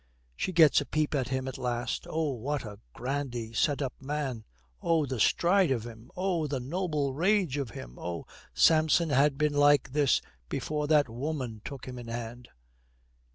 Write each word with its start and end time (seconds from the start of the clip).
She 0.35 0.51
gets 0.51 0.81
a 0.81 0.85
peep 0.87 1.13
at 1.13 1.27
him 1.27 1.47
at 1.47 1.59
last. 1.59 2.07
Oh, 2.09 2.31
what 2.31 2.65
a 2.65 2.79
grandly 2.91 3.53
set 3.53 3.83
up 3.83 3.93
man! 4.01 4.45
Oh, 4.81 5.05
the 5.05 5.19
stride 5.19 5.69
of 5.69 5.85
him. 5.85 6.09
Oh, 6.17 6.47
the 6.47 6.59
noble 6.59 7.13
rage 7.13 7.55
of 7.57 7.69
him. 7.69 7.99
Oh, 7.99 8.25
Samson 8.51 9.11
had 9.11 9.37
been 9.37 9.53
like 9.53 9.91
this 9.91 10.19
before 10.49 10.87
that 10.87 11.07
woman 11.07 11.61
took 11.63 11.87
him 11.87 11.99
in 11.99 12.07
hand. 12.07 12.49